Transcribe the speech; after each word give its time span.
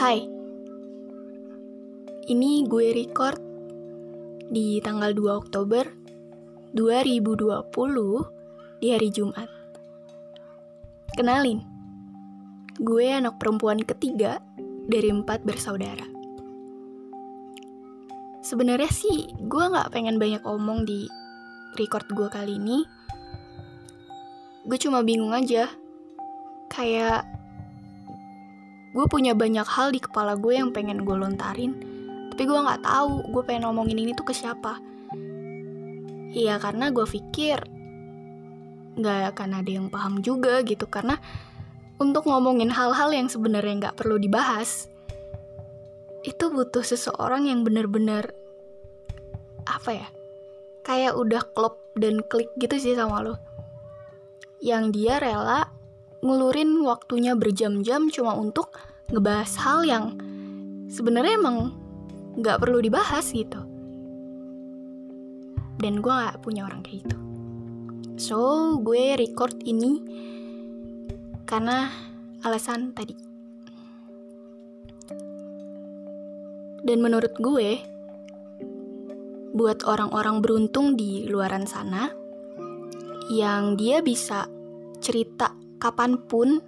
Hai, 0.00 0.24
ini 2.32 2.64
gue 2.64 2.88
record 2.96 3.36
di 4.48 4.80
tanggal 4.80 5.12
2 5.12 5.44
Oktober 5.44 5.84
2020 6.72 8.80
di 8.80 8.96
hari 8.96 9.12
Jumat. 9.12 9.44
Kenalin, 11.12 11.60
gue 12.80 13.12
anak 13.12 13.36
perempuan 13.36 13.84
ketiga 13.84 14.40
dari 14.88 15.12
empat 15.12 15.44
bersaudara. 15.44 16.08
Sebenarnya 18.40 18.88
sih 18.88 19.28
gue 19.36 19.64
nggak 19.68 19.92
pengen 19.92 20.16
banyak 20.16 20.40
omong 20.48 20.88
di 20.88 21.12
record 21.76 22.08
gue 22.08 22.32
kali 22.32 22.56
ini. 22.56 22.88
Gue 24.64 24.80
cuma 24.80 25.04
bingung 25.04 25.36
aja, 25.36 25.68
kayak 26.72 27.39
gue 28.90 29.06
punya 29.06 29.38
banyak 29.38 29.66
hal 29.66 29.94
di 29.94 30.02
kepala 30.02 30.34
gue 30.34 30.58
yang 30.58 30.74
pengen 30.74 31.06
gue 31.06 31.16
lontarin. 31.16 31.72
Tapi 32.34 32.42
gue 32.42 32.58
nggak 32.58 32.82
tahu 32.82 33.30
gue 33.30 33.42
pengen 33.46 33.70
ngomongin 33.70 33.98
ini 34.02 34.12
tuh 34.16 34.26
ke 34.26 34.34
siapa. 34.34 34.78
Iya 36.30 36.58
karena 36.62 36.90
gue 36.90 37.06
pikir 37.06 37.58
nggak 38.98 39.34
akan 39.34 39.50
ada 39.62 39.70
yang 39.70 39.86
paham 39.90 40.18
juga 40.22 40.62
gitu. 40.66 40.90
Karena 40.90 41.14
untuk 42.00 42.26
ngomongin 42.26 42.72
hal-hal 42.72 43.12
yang 43.14 43.28
sebenarnya 43.30 43.88
nggak 43.88 43.98
perlu 43.98 44.16
dibahas 44.16 44.90
itu 46.20 46.52
butuh 46.52 46.84
seseorang 46.84 47.48
yang 47.48 47.64
bener-bener 47.64 48.28
apa 49.64 50.04
ya 50.04 50.08
kayak 50.84 51.16
udah 51.16 51.40
klop 51.56 51.80
dan 51.96 52.20
klik 52.24 52.50
gitu 52.56 52.76
sih 52.76 52.96
sama 52.96 53.24
lo. 53.24 53.36
Yang 54.60 54.84
dia 54.92 55.14
rela 55.16 55.79
ngulurin 56.20 56.84
waktunya 56.84 57.32
berjam-jam 57.32 58.12
cuma 58.12 58.36
untuk 58.36 58.76
ngebahas 59.08 59.52
hal 59.64 59.80
yang 59.88 60.04
sebenarnya 60.92 61.40
emang 61.40 61.72
nggak 62.38 62.60
perlu 62.60 62.78
dibahas 62.78 63.32
gitu. 63.32 63.60
Dan 65.80 66.04
gue 66.04 66.12
gak 66.12 66.44
punya 66.44 66.68
orang 66.68 66.84
kayak 66.84 67.08
gitu. 67.08 67.16
So, 68.20 68.76
gue 68.84 69.16
record 69.16 69.64
ini 69.64 69.96
karena 71.48 71.88
alasan 72.44 72.92
tadi. 72.92 73.16
Dan 76.84 77.00
menurut 77.00 77.32
gue, 77.40 77.80
buat 79.56 79.88
orang-orang 79.88 80.44
beruntung 80.44 81.00
di 81.00 81.24
luaran 81.32 81.64
sana, 81.64 82.12
yang 83.32 83.80
dia 83.80 84.04
bisa 84.04 84.44
cerita 85.00 85.59
kapan 85.80 86.20
pun 86.28 86.60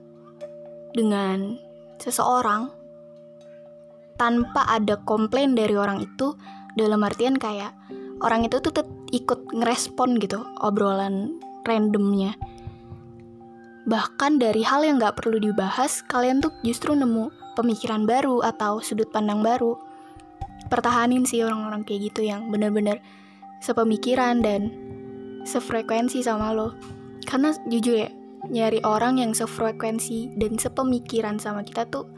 dengan 0.97 1.61
seseorang 2.01 2.73
tanpa 4.17 4.67
ada 4.69 4.99
komplain 5.05 5.55
dari 5.55 5.77
orang 5.77 6.03
itu 6.03 6.35
dalam 6.75 7.05
artian 7.05 7.37
kayak 7.37 7.77
orang 8.25 8.49
itu 8.49 8.59
tuh 8.65 8.73
ikut 9.13 9.53
ngerespon 9.53 10.17
gitu 10.19 10.41
obrolan 10.65 11.37
randomnya. 11.69 12.35
Bahkan 13.83 14.39
dari 14.39 14.63
hal 14.63 14.87
yang 14.87 15.03
gak 15.03 15.19
perlu 15.21 15.43
dibahas 15.43 16.07
kalian 16.07 16.39
tuh 16.39 16.55
justru 16.63 16.95
nemu 16.95 17.29
pemikiran 17.59 18.07
baru 18.07 18.41
atau 18.47 18.79
sudut 18.79 19.11
pandang 19.11 19.43
baru. 19.43 19.75
Pertahanin 20.71 21.27
sih 21.27 21.43
orang-orang 21.43 21.83
kayak 21.83 22.15
gitu 22.15 22.25
yang 22.25 22.49
bener-bener 22.49 23.03
sepemikiran 23.59 24.41
dan 24.41 24.71
sefrekuensi 25.43 26.23
sama 26.23 26.55
lo. 26.55 26.79
Karena 27.27 27.51
jujur 27.67 28.07
ya 28.07 28.22
nyari 28.51 28.83
orang 28.83 29.23
yang 29.23 29.33
sefrekuensi 29.37 30.35
dan 30.35 30.59
sepemikiran 30.59 31.39
sama 31.39 31.62
kita 31.62 31.87
tuh 31.87 32.11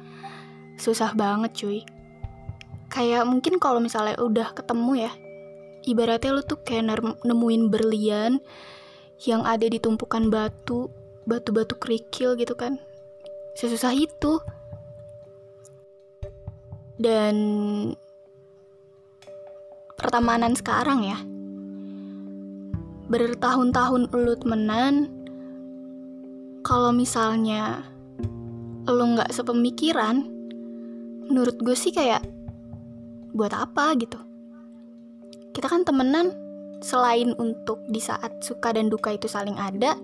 susah 0.80 1.12
banget 1.12 1.52
cuy. 1.52 1.80
Kayak 2.88 3.26
mungkin 3.26 3.58
kalau 3.58 3.82
misalnya 3.82 4.16
udah 4.22 4.54
ketemu 4.54 5.10
ya 5.10 5.12
ibaratnya 5.84 6.32
lu 6.32 6.42
tuh 6.44 6.60
kayak 6.64 6.96
nemuin 7.24 7.68
berlian 7.68 8.40
yang 9.28 9.44
ada 9.44 9.68
di 9.68 9.76
tumpukan 9.76 10.32
batu 10.32 10.88
batu-batu 11.28 11.76
kerikil 11.76 12.36
gitu 12.36 12.56
kan. 12.56 12.80
Sesusah 13.56 13.92
itu. 13.92 14.40
Dan 16.94 17.34
pertemanan 19.98 20.54
sekarang 20.54 21.02
ya 21.02 21.18
bertahun-tahun 23.08 24.14
lu 24.14 24.34
temenan 24.38 25.23
kalau 26.64 26.90
misalnya 26.96 27.84
lo 28.88 29.04
nggak 29.04 29.28
sepemikiran, 29.28 30.24
menurut 31.28 31.60
gue 31.60 31.76
sih 31.76 31.92
kayak 31.92 32.24
buat 33.36 33.52
apa 33.52 33.92
gitu. 34.00 34.16
Kita 35.52 35.68
kan 35.68 35.84
temenan 35.84 36.32
selain 36.80 37.36
untuk 37.36 37.84
di 37.92 38.00
saat 38.00 38.40
suka 38.40 38.72
dan 38.72 38.88
duka 38.88 39.12
itu 39.12 39.28
saling 39.28 39.60
ada, 39.60 39.94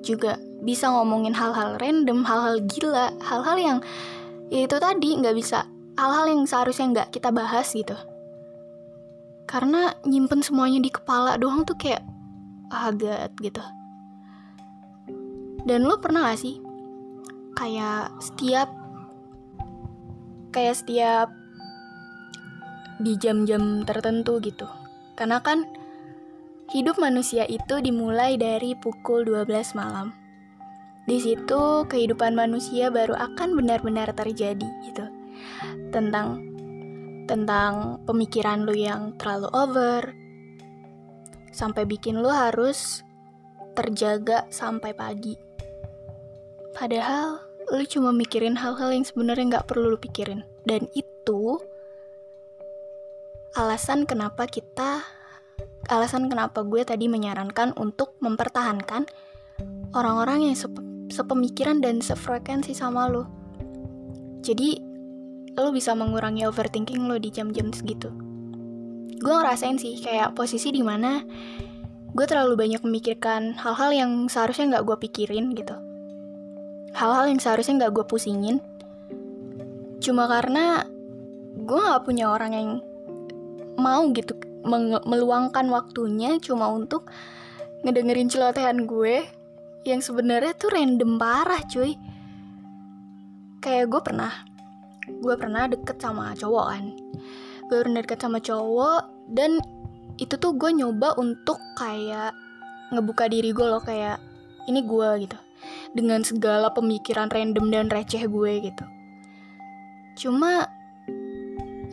juga 0.00 0.40
bisa 0.64 0.88
ngomongin 0.88 1.36
hal-hal 1.36 1.76
random, 1.76 2.24
hal-hal 2.24 2.64
gila, 2.64 3.12
hal-hal 3.20 3.56
yang 3.60 3.78
ya 4.48 4.64
itu 4.64 4.76
tadi 4.80 5.20
nggak 5.20 5.36
bisa, 5.36 5.68
hal-hal 6.00 6.32
yang 6.32 6.48
seharusnya 6.48 6.86
nggak 6.96 7.08
kita 7.12 7.28
bahas 7.28 7.68
gitu. 7.76 7.96
Karena 9.44 9.92
nyimpen 10.08 10.40
semuanya 10.40 10.80
di 10.80 10.88
kepala 10.88 11.36
doang 11.36 11.68
tuh 11.68 11.76
kayak 11.76 12.00
agak 12.72 13.36
gitu. 13.44 13.60
Dan 15.64 15.84
lo 15.84 16.00
pernah 16.00 16.30
gak 16.30 16.40
sih 16.40 16.56
kayak 17.58 18.16
setiap 18.22 18.68
kayak 20.50 20.76
setiap 20.78 21.28
di 23.00 23.16
jam-jam 23.16 23.82
tertentu 23.84 24.40
gitu. 24.44 24.68
Karena 25.16 25.40
kan 25.40 25.64
hidup 26.70 27.00
manusia 27.00 27.48
itu 27.48 27.80
dimulai 27.80 28.36
dari 28.36 28.76
pukul 28.76 29.24
12 29.24 29.76
malam. 29.76 30.12
Di 31.08 31.18
situ 31.18 31.88
kehidupan 31.88 32.36
manusia 32.36 32.92
baru 32.92 33.16
akan 33.16 33.56
benar-benar 33.56 34.12
terjadi 34.14 34.68
gitu. 34.84 35.04
Tentang 35.90 36.44
tentang 37.24 38.02
pemikiran 38.04 38.66
lu 38.66 38.74
yang 38.74 39.14
terlalu 39.14 39.48
over 39.54 40.02
sampai 41.54 41.86
bikin 41.86 42.18
lu 42.18 42.26
harus 42.26 43.06
terjaga 43.74 44.50
sampai 44.50 44.92
pagi 44.98 45.49
Padahal 46.74 47.50
lu 47.70 47.86
cuma 47.86 48.10
mikirin 48.10 48.58
hal-hal 48.58 48.90
yang 48.90 49.06
sebenarnya 49.06 49.58
nggak 49.58 49.66
perlu 49.70 49.94
lu 49.94 49.98
pikirin. 49.98 50.42
Dan 50.66 50.90
itu 50.94 51.58
alasan 53.54 54.06
kenapa 54.06 54.46
kita, 54.46 55.02
alasan 55.90 56.26
kenapa 56.30 56.66
gue 56.66 56.82
tadi 56.82 57.06
menyarankan 57.06 57.74
untuk 57.78 58.18
mempertahankan 58.22 59.06
orang-orang 59.94 60.50
yang 60.50 60.56
sep 60.58 60.74
sepemikiran 61.10 61.82
dan 61.82 61.98
sefrekuensi 61.98 62.70
sama 62.70 63.10
lo. 63.10 63.26
Jadi 64.46 64.78
lo 65.58 65.74
bisa 65.74 65.92
mengurangi 65.98 66.46
overthinking 66.46 67.10
lo 67.10 67.18
di 67.18 67.34
jam-jam 67.34 67.74
segitu. 67.74 68.14
Gue 69.20 69.34
ngerasain 69.34 69.76
sih 69.76 69.98
kayak 69.98 70.38
posisi 70.38 70.70
di 70.70 70.86
mana 70.86 71.26
gue 72.14 72.26
terlalu 72.26 72.54
banyak 72.54 72.82
memikirkan 72.86 73.58
hal-hal 73.58 73.90
yang 73.90 74.10
seharusnya 74.30 74.78
nggak 74.78 74.86
gue 74.86 74.96
pikirin 75.06 75.54
gitu 75.54 75.89
hal-hal 76.94 77.30
yang 77.30 77.40
seharusnya 77.40 77.86
nggak 77.86 77.94
gue 77.94 78.04
pusingin. 78.06 78.58
Cuma 80.00 80.26
karena 80.26 80.84
gue 81.54 81.78
nggak 81.78 82.04
punya 82.06 82.32
orang 82.32 82.52
yang 82.54 82.70
mau 83.80 84.04
gitu 84.12 84.36
meluangkan 85.08 85.72
waktunya 85.72 86.36
cuma 86.36 86.68
untuk 86.68 87.08
ngedengerin 87.80 88.28
celotehan 88.28 88.84
gue 88.84 89.24
yang 89.88 90.04
sebenarnya 90.04 90.52
tuh 90.56 90.72
random 90.72 91.16
parah 91.16 91.62
cuy. 91.68 91.96
Kayak 93.60 93.92
gue 93.92 94.00
pernah 94.00 94.32
gue 95.10 95.34
pernah 95.34 95.66
deket 95.66 95.96
sama 96.00 96.32
cowok 96.36 96.66
kan. 96.70 96.84
Gue 97.68 97.76
pernah 97.86 98.00
deket 98.02 98.20
sama 98.20 98.38
cowok 98.42 99.30
dan 99.32 99.60
itu 100.20 100.36
tuh 100.36 100.52
gue 100.52 100.70
nyoba 100.74 101.16
untuk 101.16 101.56
kayak 101.80 102.36
ngebuka 102.92 103.30
diri 103.30 103.54
gue 103.54 103.66
loh 103.66 103.80
kayak 103.80 104.20
ini 104.68 104.84
gue 104.84 105.08
gitu 105.24 105.38
dengan 105.92 106.22
segala 106.22 106.70
pemikiran 106.72 107.30
random 107.30 107.70
dan 107.70 107.86
receh 107.90 108.26
gue 108.26 108.52
gitu. 108.70 108.84
Cuma 110.18 110.68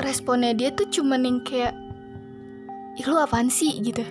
responnya 0.01 0.53
dia 0.53 0.69
tuh 0.73 0.89
cuman 0.89 1.25
yang 1.25 1.39
kayak 1.41 1.73
Ih, 2.97 3.05
lu 3.05 3.21
apaan 3.21 3.53
sih 3.53 3.77
gitu. 3.77 4.01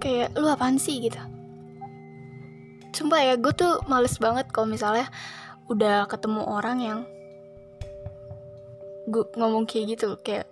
Kayak 0.00 0.32
lu 0.32 0.48
apaan 0.48 0.80
sih 0.80 0.96
gitu. 0.96 1.20
Sumpah 2.96 3.20
ya, 3.20 3.34
gue 3.36 3.52
tuh 3.52 3.84
males 3.84 4.16
banget 4.16 4.48
kalau 4.48 4.64
misalnya 4.64 5.12
udah 5.68 6.08
ketemu 6.08 6.40
orang 6.40 6.78
yang 6.80 7.00
gue 9.08 9.24
ngomong 9.34 9.66
kayak 9.66 9.98
gitu 9.98 10.14
kayak 10.22 10.46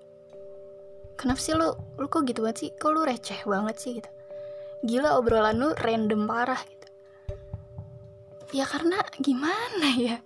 kenapa 1.14 1.38
sih 1.38 1.54
lu 1.54 1.76
lu 2.00 2.10
kok 2.10 2.26
gitu 2.26 2.42
banget 2.42 2.58
sih 2.66 2.70
kok 2.74 2.90
lu 2.90 3.06
receh 3.06 3.40
banget 3.46 3.76
sih 3.78 3.92
gitu 4.02 4.10
gila 4.82 5.20
obrolan 5.20 5.54
lu 5.60 5.70
random 5.78 6.26
parah 6.26 6.58
gitu 6.66 6.79
ya 8.50 8.66
karena 8.66 8.98
gimana 9.18 9.88
ya? 9.94 10.18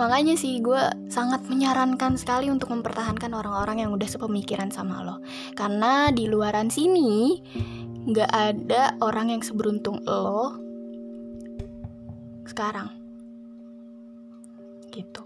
Makanya 0.00 0.32
sih 0.32 0.64
gue 0.64 0.80
sangat 1.12 1.44
menyarankan 1.44 2.16
sekali 2.16 2.48
untuk 2.48 2.72
mempertahankan 2.72 3.36
orang-orang 3.36 3.84
yang 3.84 3.90
udah 3.92 4.08
sepemikiran 4.08 4.72
sama 4.72 5.04
lo. 5.04 5.20
Karena 5.52 6.08
di 6.08 6.24
luaran 6.24 6.72
sini 6.72 7.36
nggak 8.08 8.32
ada 8.32 8.96
orang 9.04 9.36
yang 9.36 9.42
seberuntung 9.44 10.00
lo 10.08 10.56
sekarang. 12.48 12.88
Gitu. 14.88 15.22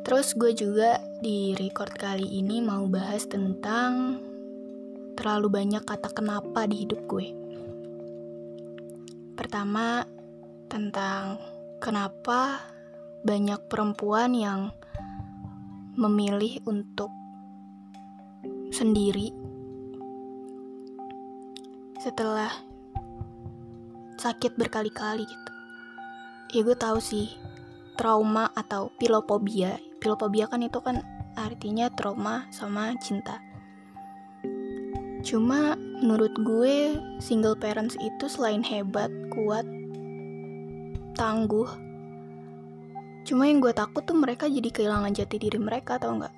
Terus 0.00 0.32
gue 0.32 0.56
juga 0.56 1.02
di 1.20 1.52
record 1.58 1.92
kali 1.92 2.40
ini 2.40 2.64
mau 2.64 2.88
bahas 2.88 3.28
tentang 3.28 4.16
terlalu 5.18 5.48
banyak 5.50 5.82
kata 5.84 6.08
kenapa 6.12 6.64
di 6.64 6.86
hidup 6.86 7.04
gue 7.08 7.45
pertama 9.36 10.08
tentang 10.66 11.36
kenapa 11.78 12.58
banyak 13.22 13.60
perempuan 13.68 14.32
yang 14.32 14.72
memilih 15.94 16.64
untuk 16.64 17.12
sendiri 18.72 19.30
setelah 22.00 22.50
sakit 24.16 24.56
berkali-kali 24.56 25.28
gitu. 25.28 25.52
Ya 26.56 26.60
gue 26.64 26.76
tahu 26.76 26.98
sih 26.98 27.30
trauma 28.00 28.48
atau 28.56 28.88
pilopobia. 28.96 29.76
Pilopobia 30.00 30.48
kan 30.48 30.64
itu 30.64 30.80
kan 30.80 31.04
artinya 31.36 31.92
trauma 31.92 32.48
sama 32.48 32.96
cinta. 33.00 33.45
Cuma 35.26 35.74
menurut 35.98 36.30
gue 36.38 36.94
single 37.18 37.58
parents 37.58 37.98
itu 37.98 38.30
selain 38.30 38.62
hebat, 38.62 39.10
kuat, 39.34 39.66
tangguh, 41.18 41.66
Cuma 43.26 43.50
yang 43.50 43.58
gue 43.58 43.74
takut 43.74 44.06
tuh 44.06 44.14
mereka 44.14 44.46
jadi 44.46 44.70
kehilangan 44.70 45.10
jati 45.10 45.42
diri 45.42 45.58
mereka 45.58 45.98
tau 45.98 46.14
nggak? 46.14 46.30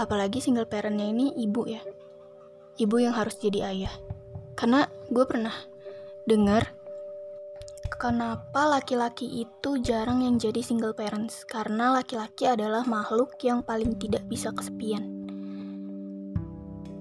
Apalagi 0.00 0.40
single 0.40 0.64
parentnya 0.64 1.04
ini 1.04 1.36
ibu 1.36 1.68
ya. 1.68 1.84
Ibu 2.80 2.96
yang 2.96 3.12
harus 3.12 3.36
jadi 3.36 3.68
ayah. 3.68 3.92
Karena 4.56 4.88
gue 5.12 5.24
pernah 5.28 5.52
dengar 6.24 6.72
kenapa 7.92 8.64
laki-laki 8.64 9.44
itu 9.44 9.84
jarang 9.84 10.24
yang 10.24 10.40
jadi 10.40 10.64
single 10.64 10.96
parents. 10.96 11.44
Karena 11.44 11.92
laki-laki 12.00 12.48
adalah 12.48 12.88
makhluk 12.88 13.36
yang 13.44 13.60
paling 13.60 14.00
tidak 14.00 14.24
bisa 14.32 14.48
kesepian. 14.48 15.15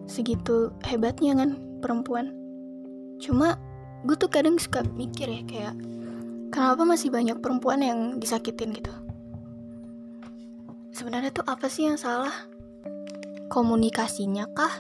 Segitu 0.05 0.71
hebatnya 0.85 1.33
kan 1.37 1.57
perempuan. 1.81 2.33
Cuma 3.17 3.57
gue 4.05 4.15
tuh 4.17 4.29
kadang 4.29 4.61
suka 4.61 4.85
mikir 4.93 5.25
ya 5.29 5.41
kayak 5.45 5.75
kenapa 6.53 6.85
masih 6.85 7.09
banyak 7.09 7.37
perempuan 7.41 7.81
yang 7.81 7.99
disakitin 8.21 8.73
gitu? 8.73 8.93
Sebenarnya 10.95 11.35
tuh 11.35 11.43
apa 11.43 11.67
sih 11.67 11.89
yang 11.89 11.99
salah? 11.99 12.31
Komunikasinya 13.51 14.47
kah? 14.55 14.71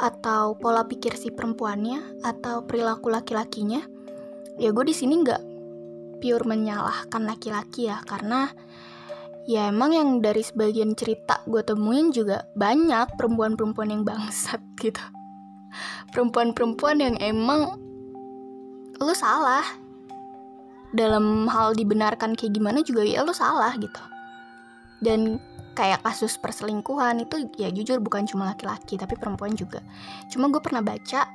Atau 0.00 0.56
pola 0.56 0.88
pikir 0.88 1.12
si 1.12 1.28
perempuannya? 1.28 2.24
Atau 2.24 2.64
perilaku 2.64 3.12
laki-lakinya? 3.12 3.84
Ya 4.56 4.72
gue 4.72 4.84
di 4.88 4.96
sini 4.96 5.20
nggak 5.20 5.42
pure 6.20 6.44
menyalahkan 6.44 7.24
laki-laki 7.24 7.88
ya 7.88 8.00
karena 8.04 8.52
ya 9.50 9.66
emang 9.74 9.90
yang 9.90 10.08
dari 10.22 10.46
sebagian 10.46 10.94
cerita 10.94 11.42
gue 11.50 11.58
temuin 11.66 12.14
juga 12.14 12.46
banyak 12.54 13.18
perempuan-perempuan 13.18 13.90
yang 13.90 14.02
bangsat 14.06 14.62
gitu. 14.82 15.02
Perempuan-perempuan 16.14 17.02
yang 17.02 17.16
emang 17.18 17.74
lu 19.02 19.14
salah. 19.18 19.66
Dalam 20.94 21.46
hal 21.50 21.74
dibenarkan 21.74 22.34
kayak 22.34 22.54
gimana 22.54 22.82
juga 22.86 23.02
ya 23.02 23.26
lo 23.26 23.34
salah 23.34 23.74
gitu. 23.78 24.02
Dan 25.02 25.42
kayak 25.74 26.02
kasus 26.02 26.34
perselingkuhan 26.38 27.22
itu 27.22 27.46
ya 27.58 27.70
jujur 27.70 28.02
bukan 28.02 28.26
cuma 28.26 28.54
laki-laki 28.54 28.98
tapi 28.98 29.18
perempuan 29.18 29.58
juga. 29.58 29.82
Cuma 30.30 30.46
gue 30.50 30.62
pernah 30.62 30.82
baca 30.82 31.26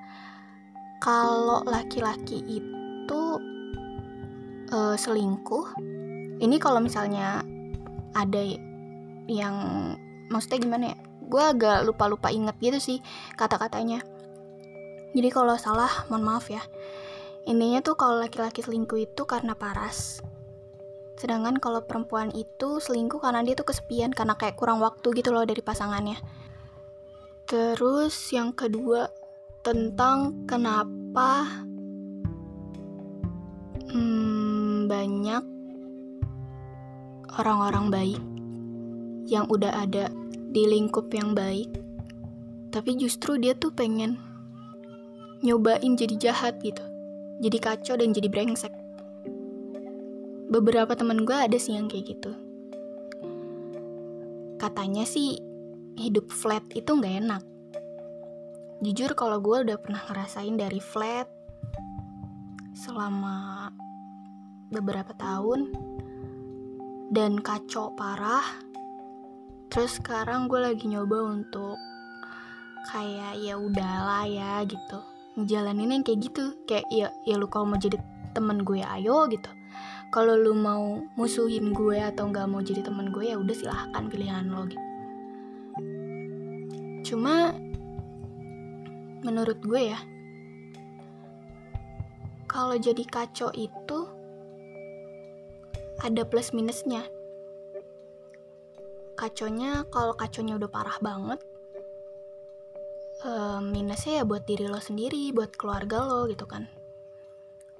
kalau 1.03 1.63
laki-laki 1.67 2.63
itu 2.63 3.21
uh, 4.71 4.95
selingkuh 4.95 5.75
ini 6.43 6.59
kalau 6.59 6.83
misalnya 6.83 7.43
ada 8.15 8.41
yang 9.27 9.55
maksudnya 10.31 10.59
gimana 10.63 10.85
ya 10.95 10.97
gue 11.25 11.43
agak 11.43 11.83
lupa-lupa 11.85 12.31
inget 12.31 12.55
gitu 12.63 12.79
sih 12.79 12.97
kata-katanya 13.35 14.01
jadi 15.15 15.29
kalau 15.31 15.59
salah 15.59 16.07
mohon 16.09 16.23
maaf 16.23 16.47
ya 16.49 16.63
Intinya 17.45 17.77
tuh 17.85 17.93
kalau 17.93 18.17
laki-laki 18.17 18.65
selingkuh 18.65 19.05
itu 19.05 19.21
karena 19.29 19.53
paras. 19.53 20.17
Sedangkan 21.15 21.61
kalau 21.61 21.85
perempuan 21.85 22.33
itu 22.33 22.81
selingkuh 22.81 23.21
karena 23.21 23.45
dia 23.45 23.53
tuh 23.53 23.69
kesepian 23.69 24.09
karena 24.11 24.33
kayak 24.33 24.57
kurang 24.57 24.81
waktu 24.81 25.13
gitu 25.13 25.29
loh 25.29 25.45
dari 25.45 25.61
pasangannya. 25.61 26.17
Terus 27.45 28.17
yang 28.33 28.57
kedua 28.57 29.13
tentang 29.61 30.49
kenapa 30.49 31.45
hmm, 33.93 34.89
banyak 34.89 35.43
orang-orang 37.37 37.85
baik 37.91 38.21
yang 39.29 39.45
udah 39.51 39.85
ada 39.85 40.11
di 40.51 40.63
lingkup 40.67 41.11
yang 41.11 41.35
baik, 41.35 41.69
tapi 42.71 42.95
justru 42.95 43.39
dia 43.39 43.55
tuh 43.57 43.73
pengen 43.73 44.17
nyobain 45.43 45.93
jadi 45.99 46.15
jahat 46.31 46.57
gitu 46.63 46.95
jadi 47.39 47.57
kacau 47.59 47.95
dan 47.99 48.15
jadi 48.15 48.31
brengsek. 48.31 48.71
Beberapa 50.47 50.95
temen 50.95 51.27
gue 51.27 51.35
ada 51.35 51.57
sih 51.59 51.75
yang 51.75 51.91
kayak 51.91 52.15
gitu. 52.15 52.31
Katanya 54.55 55.03
sih 55.03 55.35
hidup 55.99 56.31
flat 56.31 56.63
itu 56.71 56.87
nggak 56.87 57.15
enak. 57.27 57.43
Jujur 58.83 59.11
kalau 59.17 59.41
gue 59.43 59.67
udah 59.67 59.77
pernah 59.79 60.03
ngerasain 60.07 60.55
dari 60.55 60.79
flat 60.79 61.27
selama 62.75 63.71
beberapa 64.71 65.15
tahun 65.15 65.71
dan 67.13 67.37
kacau 67.41 67.93
parah. 67.93 68.45
Terus 69.69 69.99
sekarang 69.99 70.47
gue 70.47 70.61
lagi 70.61 70.87
nyoba 70.87 71.35
untuk 71.35 71.77
kayak 72.89 73.37
ya 73.41 73.59
udahlah 73.59 74.25
ya 74.29 74.63
gitu. 74.65 74.99
Ngejalanin 75.35 75.99
yang 75.99 76.03
kayak 76.05 76.31
gitu. 76.31 76.55
Kayak 76.65 76.85
ya 76.89 77.07
ya 77.27 77.35
lu 77.35 77.49
kalau 77.51 77.75
mau 77.75 77.79
jadi 77.81 77.99
temen 78.31 78.63
gue 78.63 78.81
ayo 78.81 79.27
gitu. 79.27 79.51
Kalau 80.13 80.39
lu 80.39 80.55
mau 80.55 81.03
musuhin 81.19 81.75
gue 81.75 81.99
atau 81.99 82.31
nggak 82.31 82.47
mau 82.47 82.63
jadi 82.63 82.85
temen 82.85 83.11
gue 83.11 83.29
ya 83.29 83.35
udah 83.35 83.55
silahkan 83.57 84.03
pilihan 84.07 84.47
lo 84.47 84.63
gitu. 84.69 84.85
Cuma 87.05 87.51
menurut 89.25 89.59
gue 89.59 89.81
ya 89.91 89.99
kalau 92.45 92.79
jadi 92.79 93.03
kacau 93.03 93.51
itu 93.51 94.14
ada 96.05 96.21
plus 96.21 96.53
minusnya 96.53 97.01
kaconya 99.17 99.89
kalau 99.89 100.13
kaconya 100.13 100.61
udah 100.61 100.69
parah 100.69 101.01
banget 101.01 101.41
uh, 103.23 103.59
minusnya 103.63 104.21
ya 104.21 104.23
buat 104.23 104.43
diri 104.43 104.69
lo 104.69 104.77
sendiri, 104.77 105.33
buat 105.33 105.57
keluarga 105.57 106.05
lo 106.05 106.29
gitu 106.29 106.45
kan. 106.45 106.69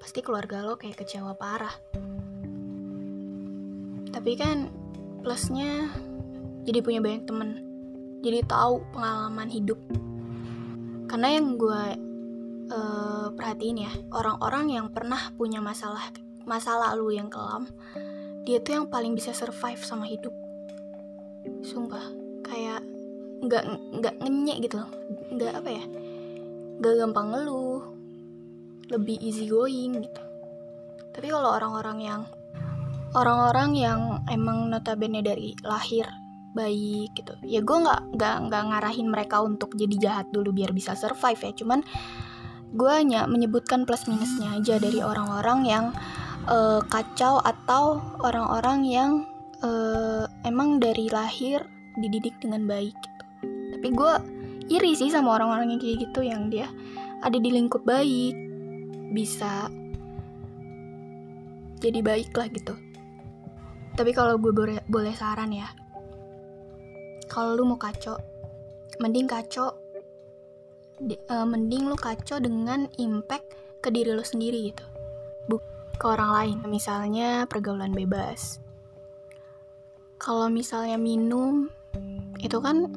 Pasti 0.02 0.24
keluarga 0.26 0.66
lo 0.66 0.76
kayak 0.80 1.06
kecewa 1.06 1.38
parah. 1.38 1.74
Tapi 4.10 4.32
kan 4.40 4.72
plusnya 5.22 5.92
jadi 6.64 6.80
punya 6.82 7.00
banyak 7.04 7.28
temen, 7.28 7.50
jadi 8.24 8.42
tahu 8.48 8.82
pengalaman 8.96 9.50
hidup. 9.52 9.78
Karena 11.06 11.38
yang 11.38 11.60
gue 11.60 11.84
uh, 12.74 13.28
perhatiin 13.36 13.86
ya, 13.86 13.92
orang-orang 14.16 14.74
yang 14.74 14.88
pernah 14.90 15.30
punya 15.36 15.62
masalah 15.62 16.10
masa 16.46 16.78
lalu 16.78 17.20
yang 17.20 17.30
kelam, 17.30 17.70
dia 18.46 18.62
tuh 18.62 18.78
yang 18.78 18.86
paling 18.88 19.18
bisa 19.18 19.34
survive 19.34 19.82
sama 19.82 20.06
hidup. 20.06 20.32
Sumpah, 21.66 22.14
kayak 22.46 22.86
nggak 23.42 23.64
nggak 24.00 24.16
ngenyek 24.22 24.70
gitu 24.70 24.86
loh. 24.86 24.90
Nggak 25.34 25.54
apa 25.66 25.70
ya? 25.74 25.84
Nggak 26.78 26.94
gampang 27.02 27.28
ngeluh. 27.34 27.82
Lebih 28.94 29.18
easy 29.26 29.50
going 29.50 30.06
gitu. 30.06 30.22
Tapi 31.10 31.28
kalau 31.34 31.58
orang-orang 31.58 31.98
yang 32.06 32.22
orang-orang 33.18 33.72
yang 33.74 34.02
emang 34.30 34.70
notabene 34.70 35.26
dari 35.26 35.56
lahir 35.64 36.06
baik 36.56 37.12
gitu 37.20 37.36
ya 37.44 37.60
gue 37.60 37.78
nggak 37.84 38.16
nggak 38.16 38.36
nggak 38.48 38.64
ngarahin 38.72 39.12
mereka 39.12 39.44
untuk 39.44 39.76
jadi 39.76 39.96
jahat 40.00 40.28
dulu 40.32 40.54
biar 40.54 40.72
bisa 40.72 40.94
survive 40.94 41.40
ya. 41.42 41.52
Cuman 41.52 41.82
gue 42.76 42.92
hanya 42.92 43.26
menyebutkan 43.26 43.88
plus 43.88 44.06
minusnya 44.06 44.56
aja 44.60 44.76
dari 44.78 45.00
orang-orang 45.00 45.60
yang 45.66 45.86
uh, 46.50 46.82
kacau 46.88 47.42
atau 47.42 48.02
orang-orang 48.22 48.80
yang 48.86 49.12
uh, 49.62 50.26
emang 50.46 50.82
dari 50.82 51.10
lahir 51.10 51.64
dididik 52.00 52.36
dengan 52.44 52.68
baik 52.68 52.98
tapi 53.76 53.88
gue 53.92 54.14
iri 54.72 54.98
sih 54.98 55.14
sama 55.14 55.38
orang-orang 55.38 55.76
yang 55.76 55.82
kayak 55.82 55.98
gitu 56.10 56.22
yang 56.26 56.50
dia 56.50 56.68
ada 57.22 57.38
di 57.38 57.50
lingkup 57.54 57.86
baik 57.86 58.34
bisa 59.14 59.70
jadi 61.80 62.02
baik 62.02 62.34
lah 62.34 62.50
gitu. 62.50 62.74
Tapi 63.96 64.12
kalau 64.12 64.42
gue 64.42 64.50
boleh, 64.50 64.82
boleh 64.90 65.14
saran 65.14 65.54
ya 65.54 65.70
kalau 67.30 67.58
lu 67.58 67.64
mau 67.68 67.80
kacau 67.80 68.16
mending 69.02 69.28
kacau 69.28 69.76
di, 71.04 71.20
uh, 71.28 71.44
mending 71.44 71.92
lu 71.92 71.98
kacau 72.00 72.40
dengan 72.40 72.88
impact 72.96 73.52
ke 73.84 73.92
diri 73.92 74.16
lu 74.16 74.24
sendiri 74.24 74.72
gitu. 74.72 74.86
Buk 75.52 75.62
ke 75.96 76.06
orang 76.06 76.32
lain. 76.32 76.58
Misalnya 76.68 77.48
pergaulan 77.48 77.96
bebas. 77.96 78.60
Kalau 80.20 80.48
misalnya 80.48 80.96
minum 80.96 81.68
itu 82.40 82.58
kan 82.60 82.92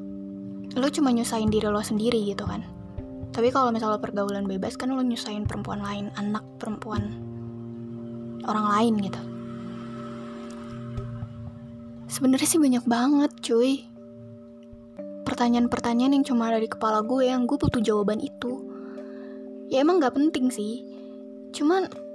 lu 0.74 0.88
cuma 0.92 1.10
nyusahin 1.10 1.50
diri 1.50 1.66
lo 1.66 1.82
sendiri 1.82 2.22
gitu 2.28 2.44
kan. 2.44 2.62
Tapi 3.32 3.54
kalau 3.54 3.70
misalnya 3.70 4.02
pergaulan 4.02 4.46
bebas 4.46 4.74
kan 4.74 4.90
lu 4.90 5.02
nyusahin 5.02 5.46
perempuan 5.46 5.82
lain 5.82 6.10
anak 6.18 6.42
perempuan 6.58 7.14
orang 8.48 8.66
lain 8.66 8.94
gitu. 9.04 9.20
Sebenarnya 12.08 12.48
sih 12.48 12.60
banyak 12.60 12.84
banget 12.88 13.32
cuy. 13.44 13.84
Pertanyaan-pertanyaan 15.28 16.16
yang 16.16 16.24
cuma 16.24 16.48
ada 16.48 16.56
di 16.56 16.66
kepala 16.66 17.04
gue 17.04 17.28
yang 17.28 17.44
gue 17.44 17.60
butuh 17.60 17.84
jawaban 17.84 18.18
itu. 18.24 18.64
Ya 19.68 19.84
emang 19.84 20.00
gak 20.00 20.16
penting 20.16 20.48
sih. 20.48 20.88
Cuman 21.52 22.07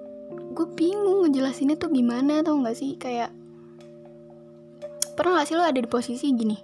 gue 0.54 0.70
bingung 0.78 1.26
ngejelasinnya 1.26 1.76
tuh 1.82 1.90
gimana 1.90 2.46
tau 2.46 2.62
gak 2.62 2.78
sih? 2.78 2.94
Kayak 3.02 3.34
pernah 5.18 5.42
gak 5.42 5.50
sih 5.50 5.58
lo 5.58 5.66
ada 5.66 5.82
di 5.82 5.90
posisi 5.90 6.30
gini? 6.30 6.56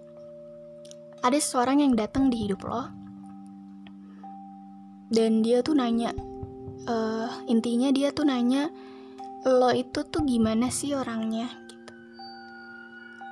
Ada 1.19 1.35
seseorang 1.35 1.81
yang 1.83 1.97
datang 1.97 2.29
di 2.29 2.47
hidup 2.47 2.61
lo 2.63 2.83
dan 5.09 5.41
dia 5.41 5.65
tuh 5.65 5.73
nanya 5.73 6.13
uh, 6.85 7.33
intinya 7.49 7.89
dia 7.89 8.13
tuh 8.13 8.29
nanya 8.29 8.69
lo 9.41 9.73
itu 9.73 10.05
tuh 10.05 10.21
gimana 10.21 10.69
sih 10.69 10.93
orangnya? 10.93 11.49
Gitu. 11.65 11.93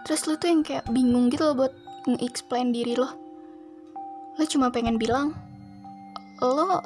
Terus 0.10 0.22
lo 0.26 0.36
tuh 0.42 0.50
yang 0.50 0.66
kayak 0.66 0.90
bingung 0.90 1.30
gitu 1.30 1.54
loh 1.54 1.56
buat 1.66 1.74
nge-explain 2.10 2.74
diri 2.74 2.98
lo. 2.98 3.14
Lo 4.42 4.44
cuma 4.50 4.74
pengen 4.74 4.98
bilang 4.98 5.38
lo 6.42 6.82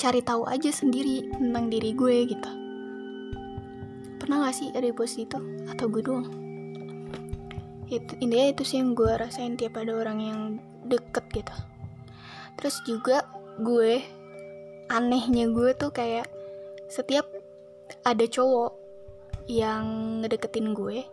cari 0.00 0.20
tahu 0.24 0.48
aja 0.48 0.72
sendiri 0.72 1.30
tentang 1.30 1.70
diri 1.70 1.94
gue 1.94 2.16
gitu 2.26 2.63
pernah 4.24 4.48
gak 4.48 4.56
sih 4.56 4.72
ada 4.72 4.88
di 4.88 4.96
itu? 4.96 5.38
Atau 5.68 5.92
gue 5.92 6.00
doang? 6.00 6.28
Itu 7.92 8.16
intinya 8.24 8.48
itu 8.48 8.64
sih 8.64 8.80
yang 8.80 8.96
gue 8.96 9.12
rasain 9.20 9.60
tiap 9.60 9.76
ada 9.76 9.92
orang 9.92 10.18
yang 10.24 10.40
deket 10.88 11.28
gitu. 11.28 11.54
Terus 12.56 12.80
juga 12.88 13.28
gue 13.60 14.00
anehnya 14.88 15.52
gue 15.52 15.76
tuh 15.76 15.92
kayak 15.92 16.24
setiap 16.88 17.28
ada 18.00 18.24
cowok 18.24 18.72
yang 19.44 19.84
ngedeketin 20.24 20.72
gue 20.72 21.04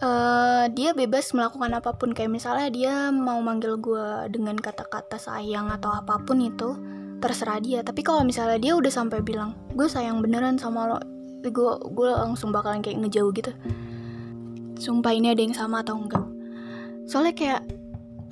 uh, 0.00 0.64
dia 0.72 0.90
bebas 0.96 1.30
melakukan 1.36 1.72
apa 1.76 1.94
pun. 1.94 2.10
Kayak 2.12 2.32
misalnya 2.32 2.68
dia 2.72 2.94
mau 3.12 3.38
manggil 3.40 3.76
gue 3.78 4.32
dengan 4.32 4.56
kata-kata 4.56 5.20
sayang 5.20 5.70
atau 5.70 5.92
apa 5.92 6.20
pun 6.20 6.40
itu 6.40 6.76
terserah 7.20 7.60
dia. 7.60 7.84
Tapi 7.84 8.00
kalau 8.00 8.24
misalnya 8.24 8.56
dia 8.56 8.72
udah 8.74 8.90
sampai 8.90 9.20
bilang 9.20 9.52
gue 9.76 9.86
sayang 9.86 10.24
beneran 10.24 10.56
sama 10.56 10.88
lo 10.88 10.98
gue 11.40 11.72
gue 11.92 12.10
langsung 12.10 12.52
bakalan 12.52 12.80
kayak 12.80 13.00
ngejauh 13.04 13.32
gitu. 13.36 13.52
Sumpah 14.80 15.12
ini 15.12 15.32
ada 15.32 15.44
yang 15.44 15.52
sama 15.52 15.84
atau 15.84 16.00
enggak? 16.00 16.24
Soalnya 17.04 17.36
kayak 17.36 17.62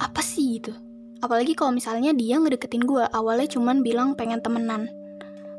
apa 0.00 0.20
sih 0.24 0.60
gitu? 0.60 0.72
Apalagi 1.20 1.52
kalau 1.52 1.76
misalnya 1.76 2.16
dia 2.16 2.40
ngedeketin 2.40 2.84
gue 2.84 3.04
awalnya 3.12 3.48
cuman 3.52 3.84
bilang 3.84 4.16
pengen 4.16 4.40
temenan. 4.40 4.88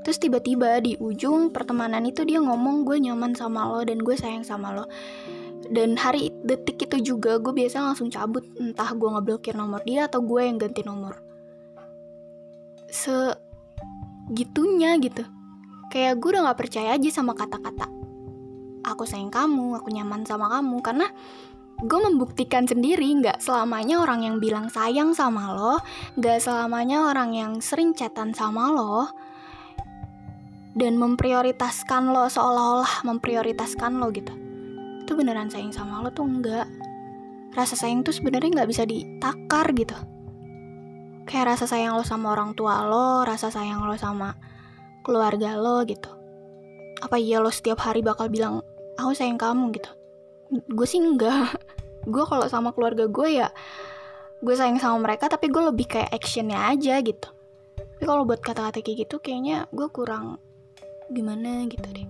Terus 0.01 0.17
tiba-tiba 0.17 0.79
di 0.81 0.95
ujung 0.97 1.53
pertemanan 1.53 2.07
itu 2.07 2.25
dia 2.25 2.41
ngomong 2.41 2.87
gue 2.87 2.97
nyaman 2.97 3.35
sama 3.37 3.69
lo 3.69 3.85
dan 3.85 4.01
gue 4.01 4.15
sayang 4.17 4.41
sama 4.41 4.73
lo. 4.73 4.85
Dan 5.69 5.99
hari 5.99 6.33
detik 6.41 6.89
itu 6.89 7.13
juga 7.13 7.37
gue 7.37 7.53
biasa 7.53 7.83
langsung 7.83 8.09
cabut 8.09 8.41
entah 8.57 8.89
gue 8.95 9.09
ngeblokir 9.11 9.53
nomor 9.53 9.85
dia 9.85 10.09
atau 10.09 10.23
gue 10.23 10.41
yang 10.41 10.57
ganti 10.57 10.81
nomor 10.81 11.28
segitunya 12.93 14.93
gitu. 14.99 15.23
Kayak 15.89 16.21
gue 16.21 16.29
udah 16.37 16.53
gak 16.53 16.59
percaya 16.61 16.93
aja 16.93 17.09
sama 17.09 17.33
kata-kata. 17.33 17.89
Aku 18.85 19.05
sayang 19.05 19.33
kamu 19.33 19.81
aku 19.81 19.89
nyaman 19.93 20.25
sama 20.25 20.49
kamu. 20.49 20.81
Karena 20.85 21.09
gue 21.79 21.99
membuktikan 21.99 22.67
sendiri 22.67 23.07
nggak 23.23 23.39
selamanya 23.39 24.03
orang 24.03 24.27
yang 24.27 24.35
bilang 24.43 24.67
sayang 24.67 25.15
sama 25.15 25.55
lo 25.55 25.79
nggak 26.19 26.43
selamanya 26.43 27.07
orang 27.07 27.31
yang 27.31 27.51
sering 27.63 27.95
chatan 27.95 28.35
sama 28.35 28.73
lo. 28.73 29.07
Dan 30.77 31.01
memprioritaskan 31.01 32.13
lo 32.13 32.29
seolah-olah 32.29 33.03
memprioritaskan 33.03 33.97
lo 33.97 34.13
gitu. 34.13 34.31
Itu 35.03 35.17
beneran 35.17 35.49
sayang 35.49 35.73
sama 35.73 36.05
lo 36.05 36.13
tuh 36.13 36.29
enggak. 36.29 36.69
Rasa 37.57 37.73
sayang 37.73 38.05
tuh 38.05 38.13
sebenarnya 38.13 38.61
nggak 38.61 38.69
bisa 38.69 38.85
ditakar 38.85 39.73
gitu 39.73 39.97
kayak 41.29 41.53
rasa 41.53 41.69
sayang 41.69 41.93
lo 41.93 42.01
sama 42.01 42.33
orang 42.33 42.57
tua 42.57 42.81
lo 42.81 43.21
rasa 43.21 43.53
sayang 43.53 43.85
lo 43.85 43.93
sama 44.01 44.33
keluarga 45.05 45.53
lo 45.61 45.85
gitu. 45.85 46.09
Apa 47.05 47.21
iya 47.21 47.37
lo 47.37 47.53
setiap 47.53 47.85
hari 47.85 48.01
bakal 48.01 48.33
bilang 48.33 48.65
aku 48.97 49.13
sayang 49.13 49.37
kamu 49.37 49.77
gitu. 49.77 49.93
Gue 50.73 50.89
sih 50.89 50.97
enggak. 50.97 51.53
Gue 52.09 52.25
kalau 52.25 52.49
sama 52.49 52.73
keluarga 52.73 53.05
gue 53.05 53.43
ya 53.43 53.51
gue 54.39 54.55
sayang 54.55 54.79
sama 54.79 55.03
mereka 55.03 55.27
tapi 55.27 55.51
gue 55.51 55.59
lebih 55.59 55.85
kayak 55.85 56.09
actionnya 56.15 56.71
aja 56.71 56.97
gitu. 57.03 57.29
Tapi 57.77 58.03
kalau 58.07 58.23
buat 58.23 58.39
kata-kata 58.39 58.79
kayak 58.79 59.05
gitu 59.05 59.19
kayaknya 59.19 59.67
gue 59.69 59.85
kurang 59.91 60.39
gimana 61.11 61.67
gitu 61.67 61.85
deh. 61.91 62.07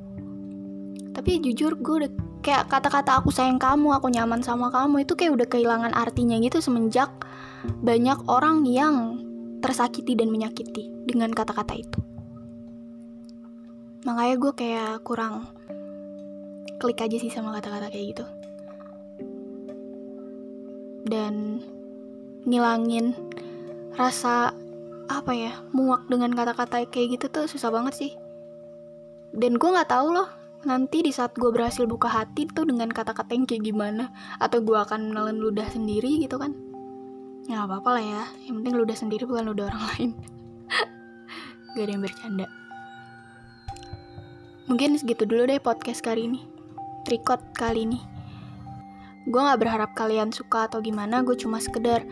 Tapi 1.11 1.41
jujur 1.41 1.75
gue 1.81 1.95
udah 2.05 2.11
kayak 2.45 2.69
kata-kata 2.69 3.17
aku 3.17 3.33
sayang 3.33 3.57
kamu, 3.57 3.97
aku 3.97 4.13
nyaman 4.13 4.45
sama 4.45 4.69
kamu 4.69 5.09
itu 5.09 5.17
kayak 5.17 5.41
udah 5.41 5.47
kehilangan 5.49 5.91
artinya 5.97 6.38
gitu 6.38 6.61
semenjak 6.61 7.09
banyak 7.83 8.19
orang 8.27 8.63
yang 8.63 8.95
tersakiti 9.59 10.15
dan 10.15 10.31
menyakiti 10.31 10.87
dengan 11.03 11.31
kata-kata 11.35 11.75
itu. 11.75 11.99
Makanya 14.07 14.35
gue 14.39 14.53
kayak 14.55 15.03
kurang 15.03 15.51
klik 16.79 17.03
aja 17.03 17.17
sih 17.19 17.31
sama 17.31 17.51
kata-kata 17.59 17.91
kayak 17.91 18.05
gitu. 18.15 18.25
Dan 21.03 21.59
ngilangin 22.47 23.11
rasa 23.99 24.55
apa 25.09 25.31
ya 25.35 25.51
muak 25.75 26.07
dengan 26.07 26.31
kata-kata 26.31 26.87
kayak 26.87 27.19
gitu 27.19 27.25
tuh 27.27 27.45
susah 27.51 27.67
banget 27.73 27.93
sih. 27.99 28.11
Dan 29.35 29.59
gue 29.59 29.69
nggak 29.69 29.91
tahu 29.91 30.15
loh 30.15 30.29
nanti 30.67 30.99
di 30.99 31.11
saat 31.15 31.35
gue 31.39 31.51
berhasil 31.51 31.87
buka 31.87 32.11
hati 32.11 32.43
tuh 32.51 32.67
dengan 32.67 32.91
kata-kata 32.91 33.31
yang 33.31 33.47
kayak 33.47 33.63
gimana 33.63 34.11
atau 34.43 34.59
gue 34.59 34.75
akan 34.75 35.11
menelan 35.11 35.39
ludah 35.39 35.63
sendiri 35.71 36.19
gitu 36.19 36.35
kan 36.35 36.51
ya 37.49 37.65
apa 37.65 37.81
apa 37.81 37.89
lah 37.97 38.03
ya. 38.05 38.23
Yang 38.45 38.55
penting 38.61 38.73
ludah 38.77 38.97
sendiri 38.97 39.23
bukan 39.25 39.49
ludah 39.49 39.73
orang 39.73 39.83
lain. 39.91 40.11
Gak 41.73 41.83
ada 41.83 41.91
yang 41.91 42.03
bercanda. 42.05 42.47
Mungkin 44.69 45.01
segitu 45.01 45.25
dulu 45.25 45.49
deh 45.49 45.57
podcast 45.57 46.05
kali 46.05 46.29
ini. 46.29 46.45
Trikot 47.09 47.41
kali 47.57 47.89
ini. 47.89 47.99
Gue 49.25 49.41
gak 49.41 49.61
berharap 49.65 49.97
kalian 49.97 50.29
suka 50.29 50.69
atau 50.69 50.77
gimana 50.77 51.25
gue 51.25 51.33
cuma 51.33 51.57
sekedar 51.57 52.05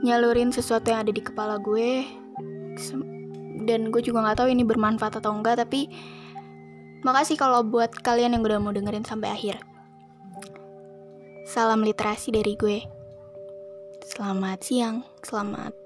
nyalurin 0.00 0.48
sesuatu 0.48 0.88
yang 0.88 1.04
ada 1.04 1.12
di 1.12 1.20
kepala 1.20 1.60
gue. 1.60 2.08
Dan 3.68 3.92
gue 3.92 4.00
juga 4.00 4.24
gak 4.24 4.40
tahu 4.40 4.48
ini 4.48 4.64
bermanfaat 4.64 5.20
atau 5.20 5.36
enggak 5.36 5.60
tapi 5.60 5.92
Makasih 7.04 7.38
kalau 7.38 7.62
buat 7.62 7.92
kalian 8.02 8.34
yang 8.34 8.42
udah 8.42 8.58
mau 8.58 8.74
dengerin 8.74 9.06
sampai 9.06 9.30
akhir. 9.30 9.62
Salam 11.46 11.86
literasi 11.86 12.34
dari 12.34 12.58
gue. 12.58 12.95
Selamat 14.06 14.62
siang, 14.62 15.02
selamat 15.18 15.85